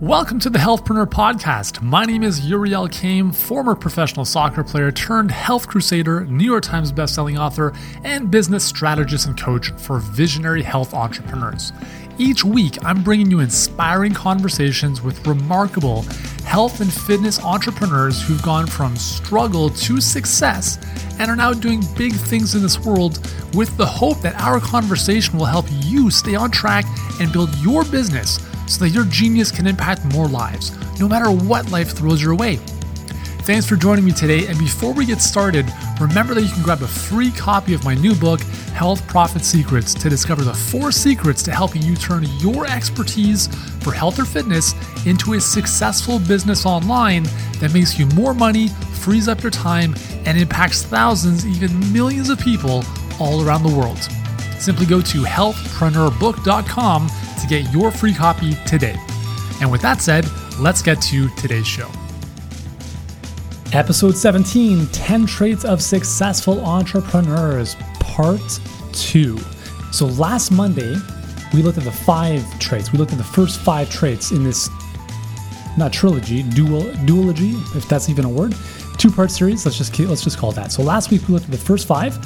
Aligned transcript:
Welcome 0.00 0.38
to 0.40 0.50
the 0.50 0.60
Healthpreneur 0.60 1.06
Podcast. 1.06 1.82
My 1.82 2.04
name 2.04 2.22
is 2.22 2.48
Yuri 2.48 2.70
Elkaim, 2.70 3.34
former 3.34 3.74
professional 3.74 4.24
soccer 4.24 4.62
player 4.62 4.92
turned 4.92 5.32
health 5.32 5.66
crusader, 5.66 6.24
New 6.26 6.44
York 6.44 6.62
Times 6.62 6.92
bestselling 6.92 7.36
author, 7.36 7.72
and 8.04 8.30
business 8.30 8.64
strategist 8.64 9.26
and 9.26 9.36
coach 9.36 9.70
for 9.72 9.98
visionary 9.98 10.62
health 10.62 10.94
entrepreneurs. 10.94 11.72
Each 12.16 12.44
week, 12.44 12.78
I'm 12.84 13.02
bringing 13.02 13.28
you 13.28 13.40
inspiring 13.40 14.14
conversations 14.14 15.02
with 15.02 15.26
remarkable 15.26 16.02
health 16.44 16.80
and 16.80 16.92
fitness 16.92 17.42
entrepreneurs 17.42 18.22
who've 18.22 18.42
gone 18.42 18.68
from 18.68 18.94
struggle 18.94 19.68
to 19.68 20.00
success 20.00 20.78
and 21.18 21.28
are 21.28 21.34
now 21.34 21.52
doing 21.52 21.82
big 21.96 22.12
things 22.12 22.54
in 22.54 22.62
this 22.62 22.78
world 22.78 23.16
with 23.52 23.76
the 23.76 23.86
hope 23.86 24.20
that 24.20 24.40
our 24.40 24.60
conversation 24.60 25.36
will 25.36 25.46
help 25.46 25.66
you 25.82 26.08
stay 26.08 26.36
on 26.36 26.52
track 26.52 26.84
and 27.20 27.32
build 27.32 27.52
your 27.56 27.84
business 27.86 28.38
so 28.68 28.84
that 28.84 28.90
your 28.90 29.04
genius 29.04 29.50
can 29.50 29.66
impact 29.66 30.04
more 30.12 30.28
lives, 30.28 30.72
no 31.00 31.08
matter 31.08 31.30
what 31.30 31.70
life 31.70 31.90
throws 31.90 32.22
your 32.22 32.34
way. 32.34 32.58
Thanks 33.48 33.66
for 33.66 33.76
joining 33.76 34.04
me 34.04 34.12
today. 34.12 34.46
And 34.46 34.58
before 34.58 34.92
we 34.92 35.06
get 35.06 35.22
started, 35.22 35.64
remember 35.98 36.34
that 36.34 36.42
you 36.42 36.50
can 36.50 36.62
grab 36.62 36.82
a 36.82 36.86
free 36.86 37.30
copy 37.30 37.72
of 37.72 37.82
my 37.82 37.94
new 37.94 38.14
book, 38.14 38.40
Health 38.74 39.06
Profit 39.08 39.42
Secrets, 39.42 39.94
to 39.94 40.10
discover 40.10 40.44
the 40.44 40.52
four 40.52 40.92
secrets 40.92 41.42
to 41.44 41.50
helping 41.50 41.80
you 41.80 41.96
turn 41.96 42.26
your 42.40 42.66
expertise 42.66 43.46
for 43.82 43.92
health 43.94 44.18
or 44.18 44.26
fitness 44.26 44.74
into 45.06 45.32
a 45.32 45.40
successful 45.40 46.18
business 46.18 46.66
online 46.66 47.22
that 47.58 47.72
makes 47.72 47.98
you 47.98 48.04
more 48.08 48.34
money, 48.34 48.68
frees 49.00 49.28
up 49.28 49.42
your 49.42 49.50
time, 49.50 49.94
and 50.26 50.36
impacts 50.36 50.82
thousands, 50.82 51.46
even 51.46 51.90
millions 51.90 52.28
of 52.28 52.38
people 52.38 52.84
all 53.18 53.42
around 53.42 53.62
the 53.62 53.74
world. 53.74 53.98
Simply 54.58 54.86
go 54.86 55.00
to 55.00 55.22
healthpreneurbook.com 55.22 57.10
to 57.40 57.46
get 57.46 57.72
your 57.72 57.90
free 57.90 58.14
copy 58.14 58.54
today. 58.66 58.96
And 59.60 59.70
with 59.70 59.82
that 59.82 60.00
said, 60.00 60.26
let's 60.58 60.82
get 60.82 61.00
to 61.02 61.28
today's 61.36 61.66
show. 61.66 61.90
Episode 63.72 64.16
17 64.16 64.86
10 64.86 65.26
Traits 65.26 65.64
of 65.64 65.82
Successful 65.82 66.64
Entrepreneurs, 66.64 67.76
Part 68.00 68.60
2. 68.92 69.38
So 69.92 70.06
last 70.06 70.50
Monday, 70.50 70.96
we 71.52 71.62
looked 71.62 71.78
at 71.78 71.84
the 71.84 71.92
five 71.92 72.42
traits. 72.58 72.92
We 72.92 72.98
looked 72.98 73.12
at 73.12 73.18
the 73.18 73.24
first 73.24 73.60
five 73.60 73.90
traits 73.90 74.32
in 74.32 74.44
this, 74.44 74.68
not 75.76 75.92
trilogy, 75.92 76.42
dual 76.42 76.82
duology, 77.04 77.54
if 77.76 77.88
that's 77.88 78.08
even 78.08 78.24
a 78.24 78.28
word, 78.28 78.54
two 78.98 79.10
part 79.10 79.30
series. 79.30 79.64
Let's 79.64 79.78
just 79.78 79.98
let's 80.00 80.22
just 80.22 80.38
call 80.38 80.52
that. 80.52 80.72
So 80.72 80.82
last 80.82 81.10
week 81.10 81.26
we 81.28 81.34
looked 81.34 81.46
at 81.46 81.52
the 81.52 81.58
first 81.58 81.86
five. 81.86 82.18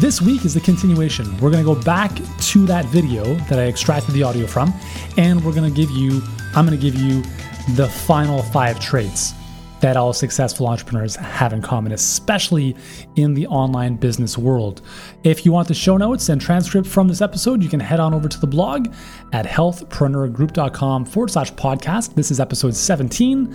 This 0.00 0.20
week 0.20 0.44
is 0.44 0.54
the 0.54 0.60
continuation. 0.60 1.36
We're 1.38 1.50
gonna 1.50 1.64
go 1.64 1.74
back 1.74 2.12
to 2.14 2.66
that 2.66 2.84
video 2.86 3.34
that 3.48 3.58
I 3.58 3.66
extracted 3.66 4.14
the 4.14 4.22
audio 4.22 4.46
from, 4.46 4.72
and 5.16 5.44
we're 5.44 5.54
gonna 5.54 5.70
give 5.70 5.90
you. 5.90 6.22
I'm 6.54 6.64
gonna 6.64 6.76
give 6.76 6.94
you 6.94 7.22
the 7.74 7.88
final 7.88 8.42
five 8.42 8.80
traits 8.80 9.34
that 9.80 9.96
all 9.96 10.12
successful 10.12 10.66
entrepreneurs 10.66 11.14
have 11.16 11.52
in 11.52 11.62
common, 11.62 11.92
especially 11.92 12.74
in 13.16 13.34
the 13.34 13.46
online 13.46 13.94
business 13.96 14.36
world. 14.36 14.82
If 15.24 15.46
you 15.46 15.52
want 15.52 15.68
the 15.68 15.74
show 15.74 15.96
notes 15.96 16.28
and 16.28 16.40
transcript 16.40 16.86
from 16.86 17.06
this 17.08 17.20
episode, 17.20 17.62
you 17.62 17.68
can 17.68 17.80
head 17.80 18.00
on 18.00 18.12
over 18.12 18.28
to 18.28 18.40
the 18.40 18.46
blog 18.46 18.88
at 19.32 19.46
healthpreneurgroup.com 19.46 21.04
forward 21.04 21.30
slash 21.30 21.52
podcast. 21.52 22.14
This 22.14 22.30
is 22.30 22.40
episode 22.40 22.74
17. 22.74 23.54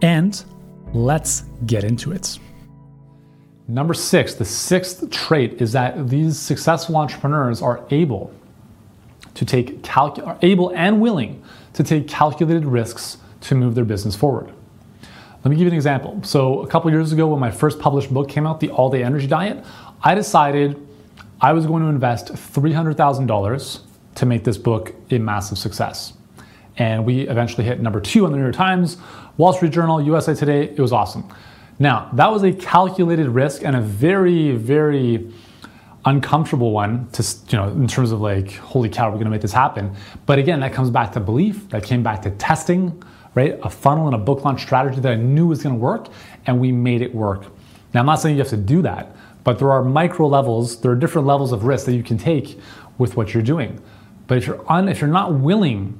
And 0.00 0.42
Let's 0.94 1.42
get 1.66 1.84
into 1.84 2.12
it. 2.12 2.38
Number 3.66 3.92
six, 3.92 4.34
the 4.34 4.44
sixth 4.44 5.10
trait 5.10 5.60
is 5.60 5.72
that 5.72 6.08
these 6.08 6.38
successful 6.38 6.96
entrepreneurs 6.96 7.60
are 7.60 7.84
able 7.90 8.32
to 9.34 9.44
take 9.44 9.86
are 9.96 10.38
able 10.42 10.70
and 10.70 11.00
willing 11.00 11.42
to 11.74 11.82
take 11.82 12.08
calculated 12.08 12.64
risks 12.64 13.18
to 13.42 13.54
move 13.54 13.74
their 13.74 13.84
business 13.84 14.16
forward. 14.16 14.52
Let 15.44 15.50
me 15.50 15.56
give 15.56 15.66
you 15.66 15.70
an 15.70 15.76
example. 15.76 16.20
So, 16.24 16.62
a 16.62 16.66
couple 16.66 16.90
years 16.90 17.12
ago, 17.12 17.28
when 17.28 17.38
my 17.38 17.50
first 17.50 17.78
published 17.78 18.12
book 18.12 18.28
came 18.28 18.46
out, 18.46 18.58
The 18.58 18.70
All 18.70 18.90
Day 18.90 19.04
Energy 19.04 19.26
Diet, 19.26 19.64
I 20.02 20.14
decided 20.14 20.84
I 21.40 21.52
was 21.52 21.66
going 21.66 21.82
to 21.82 21.88
invest 21.88 22.32
$300,000 22.32 23.80
to 24.16 24.26
make 24.26 24.42
this 24.42 24.58
book 24.58 24.94
a 25.10 25.18
massive 25.18 25.58
success. 25.58 26.14
And 26.78 27.04
we 27.04 27.28
eventually 27.28 27.64
hit 27.64 27.80
number 27.80 28.00
two 28.00 28.24
on 28.24 28.30
the 28.30 28.38
New 28.38 28.44
York 28.44 28.54
Times, 28.54 28.96
Wall 29.36 29.52
Street 29.52 29.72
Journal, 29.72 30.00
USA 30.00 30.34
Today. 30.34 30.64
It 30.64 30.78
was 30.78 30.92
awesome. 30.92 31.28
Now, 31.80 32.08
that 32.14 32.30
was 32.30 32.42
a 32.44 32.52
calculated 32.52 33.28
risk 33.28 33.62
and 33.64 33.76
a 33.76 33.80
very, 33.80 34.52
very 34.52 35.32
uncomfortable 36.04 36.70
one 36.70 37.08
to, 37.10 37.22
you 37.48 37.58
know, 37.58 37.68
in 37.68 37.86
terms 37.86 38.12
of 38.12 38.20
like, 38.20 38.52
holy 38.54 38.88
cow, 38.88 39.08
we're 39.08 39.14
going 39.14 39.24
to 39.24 39.30
make 39.30 39.42
this 39.42 39.52
happen. 39.52 39.94
But 40.26 40.38
again, 40.38 40.60
that 40.60 40.72
comes 40.72 40.90
back 40.90 41.12
to 41.12 41.20
belief, 41.20 41.68
that 41.70 41.82
came 41.82 42.02
back 42.02 42.22
to 42.22 42.30
testing, 42.32 43.02
right? 43.34 43.58
A 43.62 43.70
funnel 43.70 44.06
and 44.06 44.14
a 44.14 44.18
book 44.18 44.44
launch 44.44 44.62
strategy 44.62 45.00
that 45.00 45.12
I 45.12 45.16
knew 45.16 45.48
was 45.48 45.62
going 45.62 45.74
to 45.74 45.80
work, 45.80 46.08
and 46.46 46.60
we 46.60 46.72
made 46.72 47.02
it 47.02 47.14
work. 47.14 47.44
Now, 47.92 48.00
I'm 48.00 48.06
not 48.06 48.16
saying 48.16 48.36
you 48.36 48.42
have 48.42 48.50
to 48.50 48.56
do 48.56 48.82
that, 48.82 49.14
but 49.44 49.58
there 49.58 49.70
are 49.70 49.82
micro 49.82 50.26
levels, 50.26 50.80
there 50.80 50.90
are 50.90 50.96
different 50.96 51.26
levels 51.26 51.52
of 51.52 51.64
risk 51.64 51.86
that 51.86 51.94
you 51.94 52.02
can 52.02 52.18
take 52.18 52.58
with 52.98 53.16
what 53.16 53.34
you're 53.34 53.42
doing. 53.42 53.80
But 54.26 54.38
if 54.38 54.46
you're 54.46 54.64
un, 54.70 54.88
if 54.88 55.00
you're 55.00 55.08
not 55.08 55.34
willing 55.34 55.98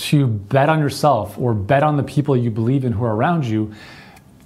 to 0.00 0.26
bet 0.26 0.68
on 0.68 0.78
yourself 0.78 1.38
or 1.38 1.52
bet 1.52 1.82
on 1.82 1.96
the 1.96 2.02
people 2.02 2.36
you 2.36 2.50
believe 2.50 2.84
in 2.84 2.92
who 2.92 3.04
are 3.04 3.14
around 3.14 3.44
you, 3.44 3.72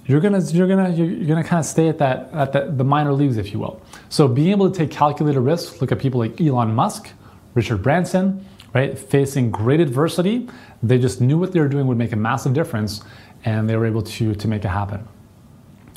you're 0.06 0.20
gonna 0.20 0.41
you're 0.41 0.69
gonna 0.69 0.91
you're 0.91 1.26
gonna 1.26 1.44
kind 1.44 1.60
of 1.60 1.65
stay 1.65 1.88
at 1.88 1.98
that 1.98 2.31
at 2.32 2.53
the, 2.53 2.72
the 2.76 2.84
minor 2.84 3.12
leagues, 3.12 3.37
if 3.37 3.53
you 3.53 3.59
will. 3.59 3.81
So 4.09 4.28
being 4.28 4.50
able 4.50 4.70
to 4.70 4.76
take 4.76 4.91
calculated 4.91 5.41
risks, 5.41 5.81
look 5.81 5.93
at 5.93 5.98
people 5.98 6.20
like 6.20 6.41
Elon 6.41 6.75
Musk, 6.75 7.10
Richard 7.54 7.82
Branson, 7.82 8.44
right, 8.75 8.98
facing 8.98 9.50
great 9.50 9.81
adversity, 9.81 10.48
they 10.82 10.98
just 10.98 11.20
knew 11.20 11.38
what 11.38 11.53
they 11.53 11.60
were 11.60 11.69
doing 11.69 11.87
would 11.87 11.97
make 11.97 12.12
a 12.12 12.16
massive 12.16 12.53
difference, 12.53 13.03
and 13.44 13.69
they 13.69 13.76
were 13.76 13.87
able 13.87 14.03
to 14.03 14.34
to 14.34 14.48
make 14.48 14.64
it 14.64 14.69
happen. 14.69 15.06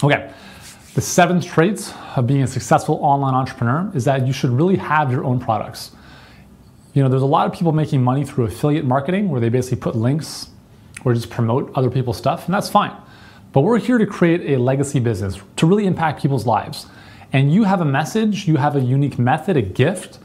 Okay. 0.04 0.32
The 0.94 1.02
seventh 1.02 1.46
traits 1.46 1.94
of 2.16 2.26
being 2.26 2.42
a 2.42 2.48
successful 2.48 2.96
online 3.02 3.34
entrepreneur 3.34 3.92
is 3.94 4.06
that 4.06 4.26
you 4.26 4.34
should 4.34 4.50
really 4.50 4.78
have 4.78 5.12
your 5.12 5.26
own 5.26 5.40
products 5.40 5.92
you 6.98 7.04
know, 7.04 7.10
there's 7.10 7.22
a 7.22 7.28
lot 7.28 7.46
of 7.46 7.54
people 7.54 7.72
making 7.74 8.04
money 8.04 8.26
through 8.26 8.46
affiliate 8.46 8.84
marketing 8.84 9.30
where 9.30 9.40
they 9.40 9.50
basically 9.50 9.78
put 9.78 9.96
links 9.96 10.48
or 11.06 11.14
just 11.14 11.30
promote 11.30 11.72
other 11.76 11.92
people's 11.92 12.18
stuff, 12.18 12.48
and 12.48 12.56
that's 12.56 12.70
fine. 12.70 12.92
But 13.54 13.62
we're 13.62 13.78
here 13.78 14.00
to 14.00 14.08
create 14.08 14.50
a 14.56 14.60
legacy 14.60 15.00
business 15.00 15.40
to 15.58 15.68
really 15.68 15.86
impact 15.86 16.24
people's 16.24 16.48
lives. 16.48 16.88
And 17.32 17.54
you 17.54 17.66
have 17.66 17.82
a 17.82 17.86
message, 17.86 18.48
you 18.48 18.56
have 18.56 18.76
a 18.76 18.80
unique 18.80 19.20
method, 19.20 19.58
a 19.58 19.62
gift, 19.62 20.18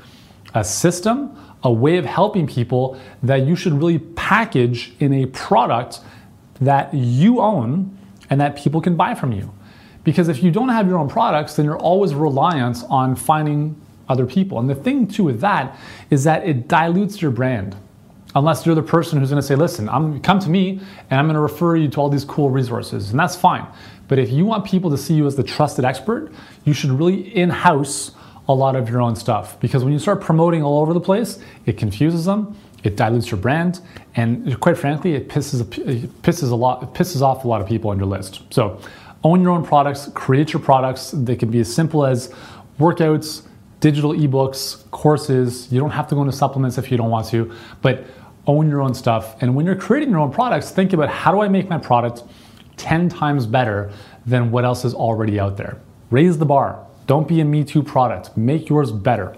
a 0.55 0.65
system, 0.65 1.37
a 1.63 1.71
way 1.71 1.99
of 1.99 2.07
helping 2.07 2.47
people 2.47 2.99
that 3.23 3.47
you 3.47 3.55
should 3.55 3.75
really 3.75 3.99
package 3.99 4.95
in 4.99 5.13
a 5.13 5.27
product 5.27 6.01
that 6.59 6.95
you 6.95 7.39
own 7.41 7.99
and 8.31 8.41
that 8.41 8.57
people 8.57 8.81
can 8.81 8.97
buy 8.97 9.15
from 9.15 9.33
you. 9.33 9.53
Because 10.05 10.31
if 10.31 10.43
you 10.43 10.51
don't 10.51 10.71
have 10.71 10.89
your 10.89 10.97
own 10.97 11.11
products, 11.11 11.55
then 11.57 11.67
you're 11.67 11.77
always 11.77 12.15
reliant 12.15 12.83
on 12.89 13.15
finding 13.15 13.79
other 14.09 14.27
people. 14.27 14.59
And 14.59 14.69
the 14.69 14.75
thing 14.75 15.07
too 15.07 15.25
with 15.25 15.41
that 15.41 15.79
is 16.11 16.25
that 16.25 16.47
it 16.47 16.69
dilutes 16.69 17.23
your 17.23 17.31
brand. 17.31 17.77
Unless 18.35 18.65
you're 18.65 18.75
the 18.75 18.83
person 18.83 19.19
who's 19.19 19.29
going 19.29 19.43
to 19.43 19.47
say, 19.47 19.57
"Listen, 19.57 19.89
I'm 19.91 20.21
come 20.21 20.39
to 20.39 20.49
me 20.49 20.81
and 21.11 21.21
I'm 21.21 21.27
going 21.27 21.35
to 21.35 21.41
refer 21.41 21.77
you 21.77 21.89
to 21.89 22.01
all 22.01 22.09
these 22.09 22.25
cool 22.25 22.49
resources." 22.49 23.11
And 23.11 23.21
that's 23.21 23.37
fine. 23.37 23.67
But 24.09 24.19
if 24.19 24.31
you 24.31 24.47
want 24.47 24.65
people 24.65 24.91
to 24.91 24.97
see 24.97 25.15
you 25.15 25.27
as 25.27 25.37
the 25.37 25.43
trusted 25.43 25.85
expert, 25.85 26.33
you 26.65 26.73
should 26.73 26.91
really 26.91 27.35
in-house 27.37 28.13
a 28.49 28.55
lot 28.55 28.75
of 28.75 28.89
your 28.89 29.01
own 29.01 29.17
stuff 29.17 29.59
because 29.61 29.85
when 29.85 29.93
you 29.93 29.99
start 29.99 30.21
promoting 30.21 30.63
all 30.63 30.81
over 30.81 30.93
the 30.93 31.01
place, 31.01 31.39
it 31.67 31.79
confuses 31.79 32.25
them, 32.25 32.57
it 32.83 32.97
dilutes 32.97 33.31
your 33.31 33.39
brand, 33.39 33.81
and 34.17 34.59
quite 34.61 34.77
frankly, 34.77 35.15
it 35.15 35.29
pisses 35.29 35.61
it 35.61 36.23
pisses 36.23 36.51
a 36.51 36.55
lot 36.55 36.83
it 36.83 36.89
pisses 36.93 37.23
off 37.23 37.45
a 37.45 37.49
lot 37.49 37.61
of 37.61 37.69
people 37.69 37.91
on 37.91 37.99
your 37.99 38.09
list. 38.09 38.43
So, 38.51 38.81
own 39.25 39.41
your 39.41 39.53
own 39.53 39.65
products, 39.65 40.11
create 40.15 40.53
your 40.53 40.61
products. 40.61 41.13
They 41.13 41.37
can 41.37 41.51
be 41.51 41.61
as 41.61 41.73
simple 41.73 42.05
as 42.05 42.35
workouts, 42.81 43.43
digital 43.83 44.13
ebooks, 44.15 44.89
courses. 44.93 45.71
You 45.71 45.81
don't 45.81 45.91
have 45.91 46.09
to 46.09 46.15
go 46.15 46.23
into 46.23 46.33
supplements 46.33 46.79
if 46.79 46.91
you 46.91 46.97
don't 46.97 47.11
want 47.11 47.27
to, 47.29 47.53
but 47.83 48.07
own 48.47 48.71
your 48.71 48.81
own 48.81 48.95
stuff. 48.95 49.37
And 49.43 49.55
when 49.55 49.67
you're 49.67 49.77
creating 49.77 50.11
your 50.11 50.21
own 50.21 50.33
products, 50.33 50.71
think 50.71 50.93
about 50.95 51.11
how 51.11 51.33
do 51.33 51.43
I 51.43 51.49
make 51.49 51.69
my 51.69 51.79
product 51.79 52.23
10 52.77 53.09
times 53.09 53.45
better 53.45 53.93
than 54.25 54.51
what 54.53 54.65
else 54.65 54.85
is 54.85 54.95
already 54.95 55.39
out 55.39 55.57
there? 55.57 55.79
Raise 56.11 56.39
the 56.39 56.47
bar. 56.47 56.87
Don't 57.07 57.27
be 57.27 57.41
a 57.41 57.45
Me 57.45 57.65
Too 57.65 57.83
product. 57.83 58.37
Make 58.37 58.69
yours 58.69 58.93
better. 58.93 59.37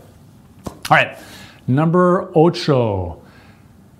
All 0.66 0.74
right, 0.90 1.19
number 1.66 2.30
ocho. 2.34 3.22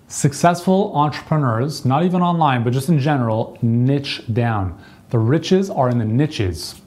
Successful 0.07 0.95
entrepreneurs, 0.95 1.83
not 1.83 2.03
even 2.03 2.21
online, 2.21 2.63
but 2.63 2.71
just 2.71 2.89
in 2.89 2.99
general, 2.99 3.57
niche 3.63 4.21
down. 4.31 4.79
The 5.09 5.17
riches 5.17 5.71
are 5.71 5.89
in 5.89 5.97
the 5.97 6.05
niches. 6.05 6.79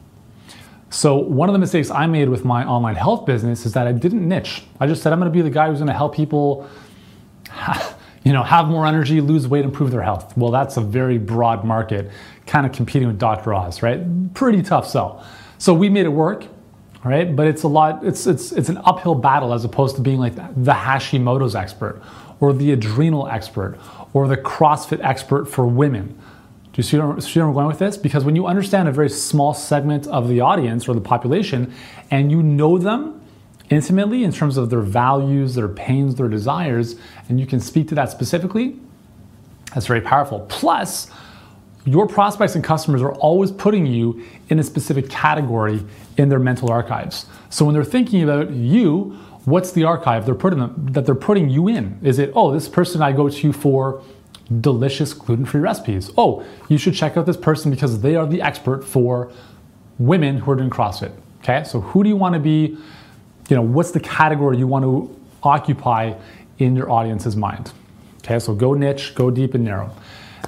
So 0.90 1.16
one 1.16 1.48
of 1.48 1.52
the 1.52 1.58
mistakes 1.58 1.90
I 1.90 2.06
made 2.06 2.28
with 2.28 2.44
my 2.44 2.64
online 2.64 2.94
health 2.94 3.26
business 3.26 3.66
is 3.66 3.72
that 3.74 3.86
I 3.86 3.92
didn't 3.92 4.26
niche. 4.26 4.62
I 4.80 4.86
just 4.86 5.02
said 5.02 5.12
I'm 5.12 5.18
going 5.18 5.30
to 5.30 5.36
be 5.36 5.42
the 5.42 5.50
guy 5.50 5.68
who's 5.68 5.78
going 5.78 5.88
to 5.88 5.92
help 5.92 6.14
people 6.14 6.68
you 8.24 8.32
know, 8.32 8.42
have 8.42 8.68
more 8.68 8.86
energy, 8.86 9.20
lose 9.20 9.48
weight, 9.48 9.64
improve 9.64 9.90
their 9.90 10.02
health. 10.02 10.36
Well, 10.36 10.50
that's 10.50 10.76
a 10.76 10.80
very 10.80 11.18
broad 11.18 11.64
market, 11.64 12.10
kind 12.46 12.66
of 12.66 12.72
competing 12.72 13.08
with 13.08 13.18
Dr. 13.18 13.54
Oz, 13.54 13.82
right? 13.82 14.34
Pretty 14.34 14.62
tough 14.62 14.86
sell. 14.86 15.24
So 15.58 15.72
we 15.72 15.88
made 15.88 16.04
it 16.06 16.10
work, 16.10 16.44
right? 17.04 17.34
But 17.34 17.46
it's 17.46 17.62
a 17.62 17.68
lot 17.68 18.04
it's 18.04 18.26
it's 18.26 18.52
it's 18.52 18.68
an 18.68 18.78
uphill 18.84 19.14
battle 19.14 19.52
as 19.54 19.64
opposed 19.64 19.96
to 19.96 20.02
being 20.02 20.18
like 20.18 20.36
the 20.36 20.72
Hashimoto's 20.72 21.54
expert 21.54 22.02
or 22.40 22.52
the 22.52 22.72
adrenal 22.72 23.26
expert 23.28 23.78
or 24.12 24.28
the 24.28 24.36
CrossFit 24.36 25.02
expert 25.02 25.46
for 25.46 25.66
women. 25.66 26.18
Do 26.72 26.80
you 26.80 26.82
see 26.82 26.98
where, 26.98 27.46
I'm 27.48 27.54
going 27.54 27.66
with 27.66 27.78
this? 27.78 27.96
Because 27.96 28.24
when 28.24 28.36
you 28.36 28.46
understand 28.46 28.88
a 28.88 28.92
very 28.92 29.10
small 29.10 29.54
segment 29.54 30.06
of 30.06 30.28
the 30.28 30.40
audience 30.40 30.88
or 30.88 30.94
the 30.94 31.00
population 31.00 31.74
and 32.10 32.30
you 32.30 32.42
know 32.42 32.78
them 32.78 33.20
intimately 33.70 34.24
in 34.24 34.32
terms 34.32 34.56
of 34.56 34.70
their 34.70 34.80
values, 34.80 35.54
their 35.54 35.68
pains, 35.68 36.14
their 36.14 36.28
desires, 36.28 36.96
and 37.28 37.40
you 37.40 37.46
can 37.46 37.60
speak 37.60 37.88
to 37.88 37.94
that 37.94 38.10
specifically, 38.10 38.78
that's 39.74 39.86
very 39.86 40.00
powerful. 40.00 40.40
Plus, 40.48 41.10
your 41.84 42.06
prospects 42.06 42.54
and 42.54 42.62
customers 42.62 43.02
are 43.02 43.14
always 43.14 43.50
putting 43.50 43.86
you 43.86 44.22
in 44.48 44.58
a 44.58 44.62
specific 44.62 45.08
category 45.08 45.82
in 46.16 46.28
their 46.28 46.38
mental 46.38 46.70
archives. 46.70 47.26
So 47.50 47.64
when 47.64 47.74
they're 47.74 47.84
thinking 47.84 48.22
about 48.22 48.50
you, 48.50 49.18
what's 49.44 49.72
the 49.72 49.84
archive 49.84 50.26
they're 50.26 50.34
putting 50.34 50.58
them, 50.58 50.88
that 50.92 51.06
they're 51.06 51.14
putting 51.14 51.48
you 51.48 51.68
in? 51.68 51.98
Is 52.02 52.18
it, 52.18 52.32
oh, 52.34 52.52
this 52.52 52.68
person 52.68 53.02
I 53.02 53.12
go 53.12 53.28
to 53.28 53.52
for 53.52 54.02
delicious 54.60 55.12
gluten-free 55.12 55.60
recipes. 55.60 56.10
Oh, 56.16 56.44
you 56.68 56.78
should 56.78 56.94
check 56.94 57.16
out 57.16 57.26
this 57.26 57.36
person 57.36 57.70
because 57.70 58.00
they 58.00 58.16
are 58.16 58.26
the 58.26 58.40
expert 58.40 58.82
for 58.84 59.30
women 59.98 60.38
who 60.38 60.50
are 60.50 60.56
doing 60.56 60.70
CrossFit. 60.70 61.12
Okay, 61.42 61.64
so 61.64 61.80
who 61.80 62.02
do 62.02 62.08
you 62.08 62.16
want 62.16 62.34
to 62.34 62.40
be? 62.40 62.76
You 63.48 63.56
know, 63.56 63.62
what's 63.62 63.90
the 63.90 64.00
category 64.00 64.58
you 64.58 64.66
want 64.66 64.84
to 64.84 65.20
occupy 65.42 66.14
in 66.58 66.76
your 66.76 66.90
audience's 66.90 67.36
mind? 67.36 67.72
Okay, 68.18 68.38
so 68.38 68.54
go 68.54 68.74
niche, 68.74 69.14
go 69.14 69.30
deep 69.30 69.54
and 69.54 69.64
narrow. 69.64 69.94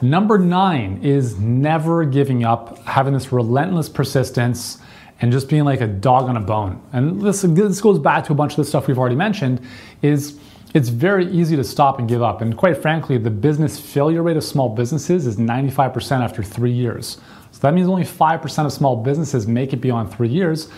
Number 0.03 0.39
nine 0.39 1.01
is 1.03 1.39
never 1.39 2.05
giving 2.05 2.45
up, 2.45 2.79
having 2.85 3.13
this 3.13 3.33
relentless 3.33 3.89
persistence 3.89 4.79
and 5.21 5.31
just 5.31 5.49
being 5.49 5.65
like 5.65 5.83
a 5.83 5.87
dog 5.87 6.29
on 6.29 6.37
a 6.37 6.41
bone. 6.41 6.81
And 6.93 7.21
this, 7.21 7.43
this 7.43 7.81
goes 7.81 7.99
back 7.99 8.25
to 8.25 8.33
a 8.33 8.35
bunch 8.35 8.53
of 8.53 8.57
the 8.57 8.65
stuff 8.65 8.87
we've 8.87 8.99
already 8.99 9.17
mentioned 9.17 9.61
is 10.01 10.39
it's 10.75 10.89
very 10.89 11.31
easy 11.31 11.57
to 11.57 11.65
stop 11.65 11.99
and 11.99 12.09
give 12.09 12.23
up. 12.23 12.41
And 12.41 12.57
quite 12.57 12.77
frankly, 12.77 13.19
the 13.19 13.31
business 13.31 13.79
failure 13.79 14.23
rate 14.23 14.37
of 14.37 14.45
small 14.45 14.69
businesses 14.69 15.27
is 15.27 15.37
95% 15.37 16.21
after 16.23 16.43
three 16.43 16.73
years. 16.73 17.19
So 17.51 17.59
that 17.63 17.75
means 17.75 17.89
only 17.89 18.05
5% 18.05 18.67
of 18.67 18.73
small 18.73 18.97
businesses 18.97 19.47
make 19.47 19.73
it 19.73 19.79
beyond 19.79 20.13
three 20.13 20.29
years. 20.29 20.69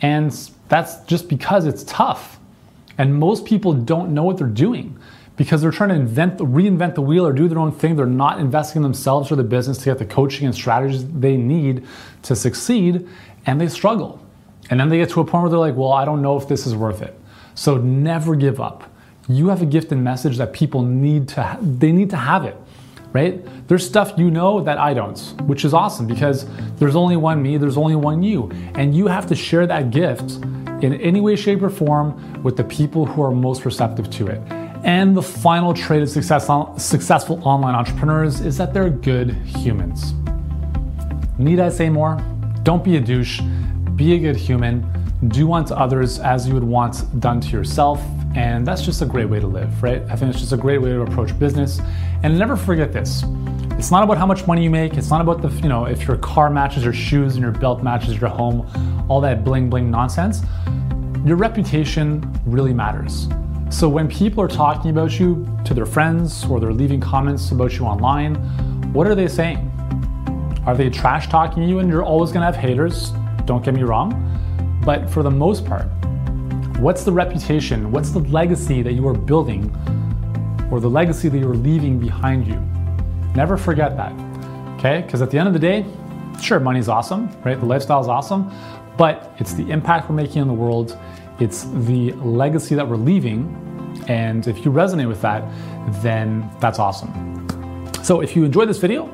And 0.00 0.32
that's 0.68 0.96
just 1.04 1.28
because 1.28 1.66
it's 1.66 1.84
tough. 1.84 2.38
And 2.96 3.14
most 3.14 3.44
people 3.44 3.72
don't 3.72 4.14
know 4.14 4.22
what 4.22 4.38
they're 4.38 4.46
doing 4.46 4.98
because 5.36 5.60
they're 5.60 5.70
trying 5.70 5.90
to 5.90 5.96
invent, 5.96 6.38
reinvent 6.38 6.94
the 6.94 7.02
wheel 7.02 7.26
or 7.26 7.32
do 7.32 7.48
their 7.48 7.58
own 7.58 7.72
thing. 7.72 7.96
They're 7.96 8.06
not 8.06 8.38
investing 8.38 8.80
in 8.80 8.82
themselves 8.82 9.30
or 9.30 9.36
the 9.36 9.44
business 9.44 9.78
to 9.78 9.84
get 9.86 9.98
the 9.98 10.06
coaching 10.06 10.46
and 10.46 10.54
strategies 10.54 11.06
they 11.10 11.36
need 11.36 11.86
to 12.22 12.36
succeed, 12.36 13.06
and 13.46 13.60
they 13.60 13.68
struggle. 13.68 14.24
And 14.70 14.78
then 14.78 14.88
they 14.88 14.98
get 14.98 15.10
to 15.10 15.20
a 15.20 15.24
point 15.24 15.42
where 15.42 15.50
they're 15.50 15.58
like, 15.58 15.74
well, 15.74 15.92
I 15.92 16.04
don't 16.04 16.22
know 16.22 16.36
if 16.36 16.48
this 16.48 16.66
is 16.66 16.74
worth 16.74 17.02
it. 17.02 17.18
So 17.54 17.76
never 17.76 18.36
give 18.36 18.60
up. 18.60 18.90
You 19.28 19.48
have 19.48 19.62
a 19.62 19.66
gift 19.66 19.90
and 19.90 20.04
message 20.04 20.36
that 20.36 20.52
people 20.52 20.82
need 20.82 21.28
to, 21.28 21.58
they 21.62 21.92
need 21.92 22.10
to 22.10 22.16
have 22.16 22.44
it, 22.44 22.56
right? 23.14 23.42
There's 23.68 23.86
stuff 23.86 24.12
you 24.18 24.30
know 24.30 24.60
that 24.60 24.76
I 24.76 24.92
don't, 24.92 25.18
which 25.44 25.64
is 25.64 25.72
awesome 25.72 26.06
because 26.06 26.46
there's 26.76 26.94
only 26.94 27.16
one 27.16 27.42
me, 27.42 27.56
there's 27.56 27.78
only 27.78 27.96
one 27.96 28.22
you. 28.22 28.50
And 28.74 28.94
you 28.94 29.06
have 29.06 29.26
to 29.28 29.34
share 29.34 29.66
that 29.66 29.90
gift 29.90 30.32
in 30.82 31.00
any 31.00 31.22
way, 31.22 31.36
shape, 31.36 31.62
or 31.62 31.70
form 31.70 32.42
with 32.42 32.58
the 32.58 32.64
people 32.64 33.06
who 33.06 33.22
are 33.22 33.30
most 33.30 33.64
receptive 33.64 34.10
to 34.10 34.26
it. 34.26 34.42
And 34.84 35.16
the 35.16 35.22
final 35.22 35.72
trait 35.72 36.02
of 36.02 36.10
success, 36.10 36.46
successful 36.76 37.40
online 37.48 37.74
entrepreneurs 37.74 38.42
is 38.42 38.58
that 38.58 38.74
they're 38.74 38.90
good 38.90 39.30
humans. 39.30 40.12
Need 41.38 41.60
I 41.60 41.70
say 41.70 41.88
more? 41.88 42.22
Don't 42.62 42.84
be 42.84 42.96
a 42.96 43.00
douche, 43.00 43.40
be 43.96 44.12
a 44.12 44.18
good 44.18 44.36
human, 44.36 44.86
do 45.28 45.54
unto 45.54 45.72
others 45.72 46.18
as 46.18 46.46
you 46.46 46.52
would 46.52 46.64
want 46.64 47.18
done 47.20 47.40
to 47.40 47.48
yourself. 47.48 48.02
And 48.34 48.66
that's 48.66 48.82
just 48.82 49.00
a 49.00 49.06
great 49.06 49.28
way 49.28 49.38
to 49.38 49.46
live, 49.46 49.82
right? 49.82 50.02
I 50.10 50.16
think 50.16 50.30
it's 50.30 50.40
just 50.40 50.52
a 50.52 50.56
great 50.56 50.78
way 50.78 50.90
to 50.90 51.02
approach 51.02 51.38
business. 51.38 51.80
And 52.22 52.36
never 52.38 52.56
forget 52.56 52.92
this. 52.92 53.22
It's 53.78 53.90
not 53.90 54.02
about 54.02 54.18
how 54.18 54.26
much 54.26 54.46
money 54.46 54.64
you 54.64 54.70
make. 54.70 54.94
It's 54.94 55.10
not 55.10 55.20
about 55.20 55.42
the, 55.42 55.48
you 55.60 55.68
know, 55.68 55.84
if 55.84 56.06
your 56.06 56.16
car 56.16 56.50
matches 56.50 56.84
your 56.84 56.92
shoes 56.92 57.34
and 57.34 57.42
your 57.42 57.52
belt 57.52 57.82
matches 57.82 58.20
your 58.20 58.30
home, 58.30 58.68
all 59.08 59.20
that 59.20 59.44
bling 59.44 59.70
bling 59.70 59.90
nonsense. 59.90 60.42
Your 61.24 61.36
reputation 61.36 62.22
really 62.44 62.74
matters. 62.74 63.28
So 63.70 63.88
when 63.88 64.08
people 64.08 64.42
are 64.42 64.48
talking 64.48 64.90
about 64.90 65.18
you 65.18 65.48
to 65.64 65.74
their 65.74 65.86
friends 65.86 66.44
or 66.44 66.60
they're 66.60 66.72
leaving 66.72 67.00
comments 67.00 67.50
about 67.50 67.76
you 67.78 67.84
online, 67.84 68.34
what 68.92 69.06
are 69.06 69.14
they 69.14 69.28
saying? 69.28 69.70
Are 70.66 70.76
they 70.76 70.88
trash 70.90 71.28
talking 71.28 71.62
you 71.64 71.80
and 71.80 71.88
you're 71.88 72.04
always 72.04 72.32
gonna 72.32 72.46
have 72.46 72.56
haters? 72.56 73.12
Don't 73.44 73.64
get 73.64 73.74
me 73.74 73.82
wrong. 73.82 74.80
But 74.84 75.10
for 75.10 75.22
the 75.22 75.30
most 75.30 75.64
part, 75.64 75.86
what's 76.78 77.04
the 77.04 77.12
reputation, 77.12 77.90
what's 77.90 78.10
the 78.10 78.20
legacy 78.20 78.82
that 78.82 78.92
you 78.92 79.06
are 79.08 79.14
building 79.14 79.64
or 80.70 80.80
the 80.80 80.90
legacy 80.90 81.28
that 81.28 81.38
you're 81.38 81.54
leaving 81.54 81.98
behind 81.98 82.46
you? 82.46 82.60
Never 83.34 83.56
forget 83.56 83.96
that, 83.96 84.12
okay? 84.78 85.02
Because 85.02 85.22
at 85.22 85.30
the 85.30 85.38
end 85.38 85.48
of 85.48 85.54
the 85.54 85.60
day, 85.60 85.84
sure, 86.40 86.60
money's 86.60 86.88
awesome, 86.88 87.28
right? 87.42 87.58
The 87.58 87.66
lifestyle 87.66 88.00
is 88.00 88.08
awesome, 88.08 88.52
but 88.96 89.34
it's 89.38 89.54
the 89.54 89.70
impact 89.70 90.08
we're 90.08 90.16
making 90.16 90.42
in 90.42 90.48
the 90.48 90.54
world 90.54 90.98
it's 91.40 91.64
the 91.64 92.12
legacy 92.12 92.74
that 92.74 92.88
we're 92.88 92.96
leaving. 92.96 93.60
And 94.08 94.46
if 94.46 94.64
you 94.64 94.70
resonate 94.70 95.08
with 95.08 95.20
that, 95.22 95.42
then 96.02 96.48
that's 96.60 96.78
awesome. 96.78 97.90
So 98.02 98.20
if 98.20 98.36
you 98.36 98.44
enjoyed 98.44 98.68
this 98.68 98.78
video, 98.78 99.12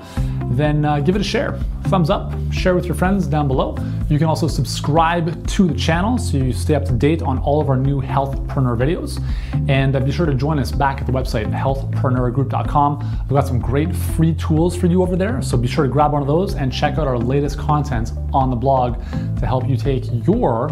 then 0.50 0.84
uh, 0.84 1.00
give 1.00 1.16
it 1.16 1.20
a 1.20 1.24
share. 1.24 1.58
Thumbs 1.90 2.08
up, 2.08 2.32
share 2.52 2.76
with 2.76 2.86
your 2.86 2.94
friends 2.94 3.26
down 3.26 3.48
below. 3.48 3.76
You 4.08 4.16
can 4.16 4.28
also 4.28 4.46
subscribe 4.46 5.44
to 5.48 5.66
the 5.66 5.74
channel 5.74 6.18
so 6.18 6.36
you 6.36 6.52
stay 6.52 6.76
up 6.76 6.84
to 6.84 6.92
date 6.92 7.20
on 7.20 7.38
all 7.38 7.60
of 7.60 7.68
our 7.68 7.76
new 7.76 8.00
healthpreneur 8.00 8.76
videos. 8.78 9.20
And 9.68 9.96
uh, 9.96 9.98
be 9.98 10.12
sure 10.12 10.24
to 10.24 10.34
join 10.34 10.60
us 10.60 10.70
back 10.70 11.00
at 11.00 11.06
the 11.08 11.12
website, 11.12 11.52
healthpreneurgroup.com. 11.52 13.18
We've 13.22 13.30
got 13.30 13.48
some 13.48 13.58
great 13.58 13.92
free 13.92 14.34
tools 14.34 14.76
for 14.76 14.86
you 14.86 15.02
over 15.02 15.16
there. 15.16 15.42
So 15.42 15.56
be 15.56 15.66
sure 15.66 15.84
to 15.84 15.90
grab 15.90 16.12
one 16.12 16.22
of 16.22 16.28
those 16.28 16.54
and 16.54 16.72
check 16.72 16.96
out 16.96 17.08
our 17.08 17.18
latest 17.18 17.58
content 17.58 18.12
on 18.32 18.50
the 18.50 18.56
blog 18.56 18.94
to 19.40 19.46
help 19.46 19.68
you 19.68 19.76
take 19.76 20.04
your 20.24 20.70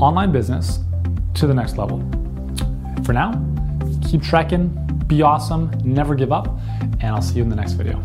online 0.00 0.32
business 0.32 0.80
to 1.34 1.46
the 1.46 1.54
next 1.54 1.78
level. 1.78 1.98
For 3.04 3.12
now, 3.12 3.40
keep 4.10 4.20
trekking, 4.20 4.68
be 5.06 5.22
awesome, 5.22 5.70
never 5.84 6.16
give 6.16 6.32
up, 6.32 6.48
and 6.80 7.04
I'll 7.04 7.22
see 7.22 7.36
you 7.36 7.44
in 7.44 7.50
the 7.50 7.56
next 7.56 7.74
video. 7.74 8.02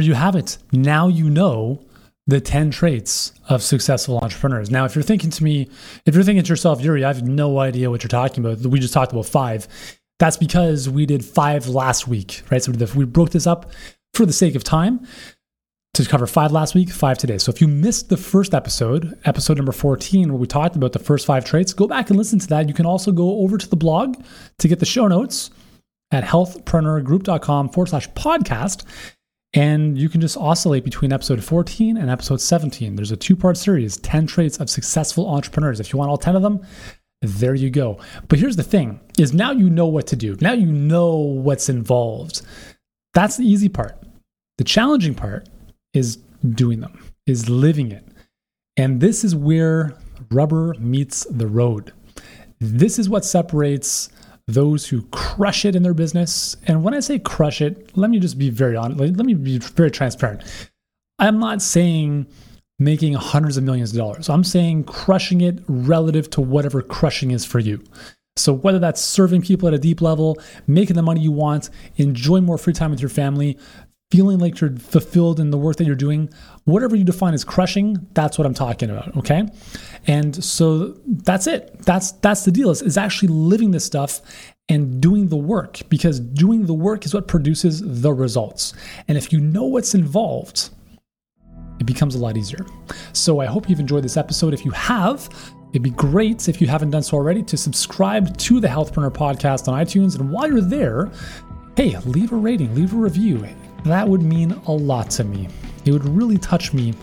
There 0.00 0.06
you 0.06 0.14
have 0.14 0.34
it. 0.34 0.56
Now 0.72 1.08
you 1.08 1.28
know 1.28 1.84
the 2.26 2.40
10 2.40 2.70
traits 2.70 3.32
of 3.48 3.62
successful 3.62 4.18
entrepreneurs. 4.18 4.70
Now, 4.70 4.84
if 4.86 4.94
you're 4.94 5.02
thinking 5.02 5.30
to 5.30 5.44
me, 5.44 5.68
if 6.06 6.14
you're 6.14 6.24
thinking 6.24 6.42
to 6.42 6.48
yourself, 6.48 6.80
Yuri, 6.80 7.04
I 7.04 7.08
have 7.08 7.22
no 7.22 7.58
idea 7.58 7.90
what 7.90 8.02
you're 8.02 8.08
talking 8.08 8.44
about. 8.44 8.64
We 8.64 8.78
just 8.78 8.94
talked 8.94 9.12
about 9.12 9.26
five. 9.26 9.68
That's 10.18 10.36
because 10.36 10.88
we 10.88 11.06
did 11.06 11.24
five 11.24 11.66
last 11.68 12.08
week, 12.08 12.42
right? 12.50 12.62
So 12.62 12.72
we 12.94 13.04
broke 13.04 13.30
this 13.30 13.46
up 13.46 13.72
for 14.14 14.24
the 14.24 14.32
sake 14.32 14.54
of 14.54 14.64
time 14.64 15.06
to 15.94 16.04
cover 16.06 16.26
five 16.26 16.52
last 16.52 16.74
week, 16.74 16.90
five 16.90 17.18
today. 17.18 17.36
So 17.36 17.50
if 17.50 17.60
you 17.60 17.68
missed 17.68 18.08
the 18.08 18.16
first 18.16 18.54
episode, 18.54 19.18
episode 19.24 19.56
number 19.56 19.72
14, 19.72 20.30
where 20.30 20.38
we 20.38 20.46
talked 20.46 20.76
about 20.76 20.92
the 20.92 20.98
first 20.98 21.26
five 21.26 21.44
traits, 21.44 21.74
go 21.74 21.86
back 21.86 22.08
and 22.08 22.16
listen 22.16 22.38
to 22.38 22.46
that. 22.48 22.68
You 22.68 22.74
can 22.74 22.86
also 22.86 23.12
go 23.12 23.40
over 23.40 23.58
to 23.58 23.68
the 23.68 23.76
blog 23.76 24.16
to 24.58 24.68
get 24.68 24.78
the 24.78 24.86
show 24.86 25.08
notes 25.08 25.50
at 26.10 26.24
healthpreneurgroup.com 26.24 27.68
forward 27.70 27.88
slash 27.88 28.08
podcast. 28.10 28.84
And 29.52 29.98
you 29.98 30.08
can 30.08 30.20
just 30.20 30.36
oscillate 30.36 30.84
between 30.84 31.12
episode 31.12 31.42
14 31.42 31.96
and 31.96 32.08
episode 32.08 32.40
17. 32.40 32.94
There's 32.94 33.10
a 33.10 33.16
two 33.16 33.34
part 33.34 33.56
series 33.56 33.96
10 33.96 34.26
traits 34.26 34.58
of 34.58 34.70
successful 34.70 35.28
entrepreneurs. 35.28 35.80
If 35.80 35.92
you 35.92 35.98
want 35.98 36.10
all 36.10 36.18
10 36.18 36.36
of 36.36 36.42
them, 36.42 36.64
there 37.22 37.54
you 37.54 37.70
go. 37.70 37.98
But 38.28 38.38
here's 38.38 38.56
the 38.56 38.62
thing 38.62 39.00
is 39.18 39.34
now 39.34 39.50
you 39.50 39.68
know 39.68 39.86
what 39.86 40.06
to 40.08 40.16
do. 40.16 40.36
Now 40.40 40.52
you 40.52 40.66
know 40.66 41.16
what's 41.16 41.68
involved. 41.68 42.42
That's 43.12 43.36
the 43.36 43.44
easy 43.44 43.68
part. 43.68 44.00
The 44.58 44.64
challenging 44.64 45.14
part 45.14 45.48
is 45.94 46.16
doing 46.48 46.80
them, 46.80 47.12
is 47.26 47.50
living 47.50 47.90
it. 47.90 48.06
And 48.76 49.00
this 49.00 49.24
is 49.24 49.34
where 49.34 49.96
rubber 50.30 50.74
meets 50.78 51.24
the 51.24 51.46
road. 51.48 51.92
This 52.60 52.98
is 52.98 53.08
what 53.08 53.24
separates 53.24 54.10
those 54.52 54.86
who 54.86 55.02
crush 55.10 55.64
it 55.64 55.74
in 55.76 55.82
their 55.82 55.94
business. 55.94 56.56
And 56.66 56.82
when 56.84 56.94
I 56.94 57.00
say 57.00 57.18
crush 57.18 57.60
it, 57.60 57.96
let 57.96 58.10
me 58.10 58.18
just 58.18 58.38
be 58.38 58.50
very 58.50 58.76
honest, 58.76 59.00
let 59.00 59.26
me 59.26 59.34
be 59.34 59.58
very 59.58 59.90
transparent. 59.90 60.42
I'm 61.18 61.38
not 61.38 61.62
saying 61.62 62.26
making 62.78 63.12
hundreds 63.12 63.56
of 63.56 63.64
millions 63.64 63.92
of 63.92 63.98
dollars. 63.98 64.28
I'm 64.28 64.42
saying 64.42 64.84
crushing 64.84 65.42
it 65.42 65.60
relative 65.68 66.30
to 66.30 66.40
whatever 66.40 66.82
crushing 66.82 67.30
is 67.30 67.44
for 67.44 67.58
you. 67.58 67.82
So, 68.36 68.54
whether 68.54 68.78
that's 68.78 69.02
serving 69.02 69.42
people 69.42 69.68
at 69.68 69.74
a 69.74 69.78
deep 69.78 70.00
level, 70.00 70.38
making 70.66 70.96
the 70.96 71.02
money 71.02 71.20
you 71.20 71.32
want, 71.32 71.68
enjoying 71.96 72.44
more 72.44 72.56
free 72.56 72.72
time 72.72 72.90
with 72.90 73.00
your 73.00 73.10
family, 73.10 73.58
feeling 74.10 74.38
like 74.38 74.60
you're 74.60 74.76
fulfilled 74.76 75.38
in 75.38 75.50
the 75.50 75.58
work 75.58 75.76
that 75.76 75.84
you're 75.84 75.94
doing, 75.94 76.28
whatever 76.64 76.96
you 76.96 77.04
define 77.04 77.32
as 77.32 77.44
crushing, 77.44 77.96
that's 78.12 78.38
what 78.38 78.46
I'm 78.46 78.54
talking 78.54 78.90
about. 78.90 79.16
Okay. 79.16 79.46
And 80.06 80.42
so 80.42 80.96
that's 81.06 81.46
it. 81.46 81.78
That's 81.80 82.12
that's 82.12 82.44
the 82.44 82.50
deal 82.50 82.70
is, 82.70 82.82
is 82.82 82.96
actually 82.96 83.28
living 83.28 83.70
this 83.70 83.84
stuff 83.84 84.20
and 84.68 85.00
doing 85.00 85.28
the 85.28 85.36
work 85.36 85.80
because 85.88 86.20
doing 86.20 86.66
the 86.66 86.74
work 86.74 87.04
is 87.04 87.14
what 87.14 87.28
produces 87.28 87.82
the 88.02 88.12
results. 88.12 88.72
And 89.08 89.16
if 89.16 89.32
you 89.32 89.40
know 89.40 89.64
what's 89.64 89.94
involved, 89.94 90.70
it 91.78 91.86
becomes 91.86 92.14
a 92.14 92.18
lot 92.18 92.36
easier. 92.36 92.64
So 93.12 93.40
I 93.40 93.46
hope 93.46 93.68
you've 93.68 93.80
enjoyed 93.80 94.04
this 94.04 94.16
episode. 94.16 94.54
If 94.54 94.64
you 94.64 94.70
have, 94.72 95.28
it'd 95.70 95.82
be 95.82 95.90
great 95.90 96.48
if 96.48 96.60
you 96.60 96.66
haven't 96.66 96.90
done 96.90 97.02
so 97.02 97.16
already 97.16 97.42
to 97.44 97.56
subscribe 97.56 98.36
to 98.38 98.60
the 98.60 98.68
Healthpreneur 98.68 99.12
podcast 99.12 99.66
on 99.66 99.82
iTunes. 99.82 100.18
And 100.18 100.30
while 100.30 100.48
you're 100.48 100.60
there, 100.60 101.10
hey, 101.76 101.96
leave 102.04 102.32
a 102.32 102.36
rating, 102.36 102.74
leave 102.74 102.92
a 102.92 102.96
review. 102.96 103.44
That 103.84 104.08
would 104.08 104.22
mean 104.22 104.52
a 104.66 104.72
lot 104.72 105.10
to 105.12 105.24
me. 105.24 105.48
It 105.84 105.92
would 105.92 106.08
really 106.08 106.38
touch 106.38 106.72
me 106.72 106.94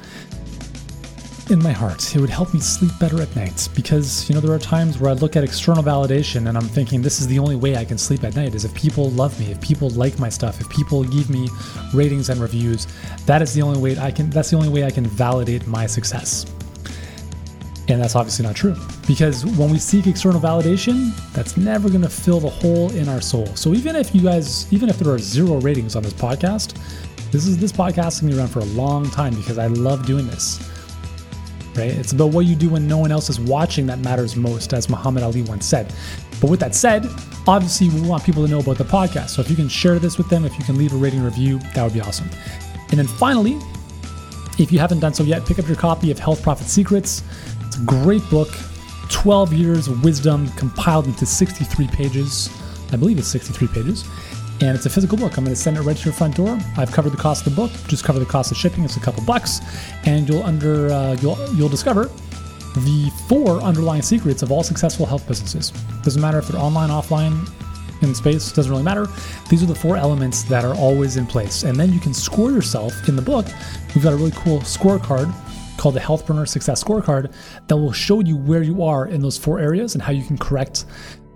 in 1.50 1.63
my 1.63 1.72
heart. 1.72 2.15
It 2.15 2.19
would 2.19 2.29
help 2.29 2.53
me 2.53 2.60
sleep 2.60 2.91
better 3.00 3.22
at 3.22 3.34
night 3.36 3.69
because, 3.74 4.29
you 4.29 4.36
know, 4.36 4.41
there 4.41 4.53
are 4.53 4.60
times 4.60 5.00
where 5.00 5.12
I 5.12 5.13
look 5.13 5.36
at 5.36 5.43
external 5.43 5.84
validation 5.84 6.48
and 6.48 6.57
I'm 6.57 6.67
thinking 6.67 7.01
this 7.01 7.22
is 7.22 7.27
the 7.27 7.39
only 7.39 7.55
way 7.55 7.77
I 7.77 7.86
can 7.86 7.98
sleep 7.98 8.24
at 8.24 8.36
night 8.36 8.53
is 8.53 8.65
if 8.65 8.74
people 8.74 9.10
love 9.12 9.39
me, 9.39 9.51
if 9.51 9.62
people 9.62 9.89
like 9.91 10.19
my 10.19 10.29
stuff, 10.29 10.60
if 10.60 10.69
people 10.69 11.03
give 11.03 11.29
me 11.29 11.50
ratings 11.93 12.29
and 12.29 12.41
reviews. 12.41 12.88
That 13.25 13.41
is 13.41 13.53
the 13.53 13.62
only 13.62 13.79
way 13.79 13.98
I 13.98 14.12
can 14.12 14.29
that's 14.29 14.50
the 14.50 14.57
only 14.57 14.69
way 14.69 14.84
I 14.84 14.91
can 14.91 15.05
validate 15.05 15.67
my 15.67 15.86
success. 15.86 16.46
And 17.89 18.01
that's 18.01 18.15
obviously 18.15 18.46
not 18.46 18.56
true 18.56 18.75
because 19.08 19.46
when 19.46 19.70
we 19.70 19.79
seek 19.79 20.08
external 20.08 20.41
validation, 20.41 21.15
that's 21.32 21.56
never 21.56 21.88
going 21.88 22.01
to 22.01 22.10
fill 22.10 22.41
the 22.41 22.50
hole 22.50 22.91
in 22.91 23.08
our 23.08 23.22
soul. 23.22 23.46
So 23.56 23.74
even 23.74 23.96
if 23.96 24.13
you 24.13 24.22
guys, 24.22 24.72
even 24.74 24.89
if 24.89 25.00
there 25.00 25.13
are 25.13 25.20
zero 25.20 25.62
ratings 25.62 25.96
on 25.96 26.03
this 26.03 26.13
podcast, 26.13 26.77
this 27.32 27.48
is 27.48 27.58
this 27.58 27.72
podcast 27.72 28.22
going 28.22 28.32
to 28.32 28.36
be 28.36 28.39
around 28.39 28.50
for 28.50 28.60
a 28.60 28.65
long 28.65 29.10
time 29.10 29.34
because 29.36 29.58
I 29.58 29.67
love 29.67 30.06
doing 30.06 30.27
this 30.27 30.60
right? 31.77 31.91
It's 31.91 32.12
about 32.12 32.32
what 32.32 32.46
you 32.46 32.56
do 32.56 32.70
when 32.70 32.88
no 32.88 32.98
one 32.98 33.12
else 33.12 33.29
is 33.29 33.39
watching 33.39 33.86
that 33.86 34.00
matters 34.00 34.36
most, 34.36 34.74
as 34.74 34.89
Muhammad 34.89 35.24
Ali 35.24 35.44
once 35.44 35.65
said. 35.65 35.94
But 36.41 36.50
with 36.50 36.60
that 36.60 36.75
said, 36.75 37.06
obviously 37.48 37.89
we 37.89 38.01
want 38.01 38.24
people 38.24 38.44
to 38.44 38.51
know 38.51 38.60
about 38.60 38.77
the 38.77 38.84
podcast. 38.84 39.29
So 39.29 39.41
if 39.41 39.50
you 39.50 39.56
can 39.56 39.70
share 39.70 40.00
this 40.00 40.17
with 40.17 40.29
them, 40.29 40.46
if 40.46 40.58
you 40.58 40.65
can 40.65 40.77
leave 40.77 40.94
a 40.94 40.98
rating 40.98 41.24
review, 41.24 41.60
that 41.74 41.84
would 41.84 41.94
be 41.94 42.01
awesome. 42.01 42.29
And 42.89 43.00
then 43.00 43.08
finally, 43.08 43.60
if 44.58 44.72
you 44.72 44.79
haven't 44.79 45.00
done 45.00 45.13
so 45.13 45.24
yet, 45.24 45.46
pick 45.46 45.60
up 45.60 45.67
your 45.67 45.77
copy 45.77 46.10
of 46.12 46.20
Health 46.20 46.41
Profit 46.41 46.67
Secrets. 46.67 47.24
It's 47.67 47.77
a 47.77 47.81
great 47.81 48.27
book, 48.29 48.50
12 49.09 49.53
years 49.53 49.88
of 49.88 50.03
wisdom 50.03 50.47
compiled 50.51 51.05
into 51.05 51.25
63 51.25 51.88
pages. 51.88 52.50
I 52.91 52.95
believe 52.95 53.19
it's 53.19 53.27
63 53.27 53.67
pages 53.67 54.05
and 54.62 54.75
it's 54.75 54.86
a 54.86 54.89
physical 54.89 55.17
book. 55.17 55.38
I'm 55.38 55.43
going 55.43 55.55
to 55.55 55.62
send 55.62 55.77
it 55.77 55.81
right 55.81 55.95
to 55.95 56.05
your 56.05 56.13
front 56.13 56.36
door. 56.36 56.57
I've 56.77 56.91
covered 56.91 57.12
the 57.12 57.17
cost 57.17 57.45
of 57.45 57.53
the 57.53 57.62
book, 57.62 57.71
just 57.88 58.03
cover 58.03 58.19
the 58.19 58.25
cost 58.25 58.51
of 58.51 58.57
shipping. 58.57 58.83
It's 58.83 58.97
a 58.97 59.00
couple 59.00 59.24
bucks, 59.24 59.59
and 60.05 60.27
you'll 60.27 60.43
under 60.43 60.91
uh, 60.91 61.15
you'll 61.21 61.38
you'll 61.53 61.69
discover 61.69 62.05
the 62.05 63.12
four 63.27 63.62
underlying 63.62 64.01
secrets 64.01 64.41
of 64.41 64.51
all 64.51 64.63
successful 64.63 65.05
health 65.05 65.27
businesses. 65.27 65.71
Doesn't 66.03 66.21
matter 66.21 66.39
if 66.39 66.47
they're 66.47 66.59
online, 66.59 66.89
offline, 66.89 67.47
in 68.01 68.13
space, 68.13 68.51
doesn't 68.51 68.71
really 68.71 68.83
matter. 68.83 69.07
These 69.50 69.63
are 69.63 69.67
the 69.67 69.75
four 69.75 69.97
elements 69.97 70.43
that 70.43 70.63
are 70.63 70.75
always 70.75 71.17
in 71.17 71.25
place, 71.25 71.63
and 71.63 71.79
then 71.79 71.91
you 71.93 72.00
can 72.00 72.13
score 72.13 72.51
yourself 72.51 72.93
in 73.07 73.15
the 73.15 73.21
book. 73.21 73.45
We've 73.93 74.03
got 74.03 74.13
a 74.13 74.15
really 74.15 74.31
cool 74.31 74.59
scorecard 74.59 75.33
called 75.77 75.96
the 75.96 76.00
Healthpreneur 76.00 76.48
Success 76.48 76.84
Scorecard 76.84 77.34
that 77.67 77.77
will 77.77 77.91
show 77.91 78.22
you 78.22 78.36
where 78.36 78.63
you 78.63 78.84
are 78.84 79.07
in 79.07 79.22
those 79.22 79.38
four 79.38 79.60
areas 79.60 79.96
and 79.96 80.01
how 80.01 80.12
you 80.12 80.24
can 80.24 80.38
correct 80.38 80.86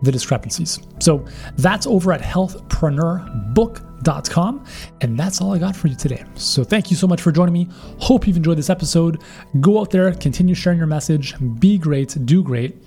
the 0.02 0.12
discrepancies. 0.12 0.80
So 1.00 1.26
that's 1.58 1.88
over 1.88 2.12
at 2.12 2.22
healthpreneurbook.com. 2.22 4.66
And 5.02 5.20
that's 5.20 5.42
all 5.42 5.54
I 5.54 5.60
got 5.60 5.76
for 5.76 5.88
you 5.88 5.96
today. 5.96 6.24
So 6.36 6.64
thank 6.64 6.90
you 6.90 6.98
so 6.98 7.08
much 7.08 7.22
for 7.22 7.32
joining 7.32 7.54
me. 7.54 7.68
Hope 8.00 8.26
you've 8.28 8.38
enjoyed 8.38 8.58
this 8.58 8.70
episode. 8.70 9.22
Go 9.60 9.80
out 9.80 9.92
there, 9.92 10.12
continue 10.14 10.56
sharing 10.56 10.80
your 10.80 10.88
message, 10.88 11.36
be 11.60 11.78
great, 11.78 12.18
do 12.26 12.44
great, 12.44 12.82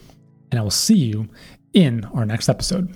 and 0.50 0.58
I 0.58 0.62
will 0.62 0.70
see 0.70 0.96
you 0.96 1.28
in 1.73 2.04
our 2.06 2.26
next 2.26 2.49
episode. 2.49 2.94